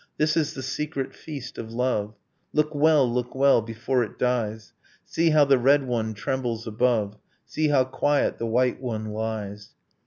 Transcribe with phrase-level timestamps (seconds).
[0.17, 2.15] This is the secret feast of love,
[2.53, 4.73] Look well, look well, before it dies,
[5.05, 9.75] See how the red one trembles above, See how quiet the white one lies!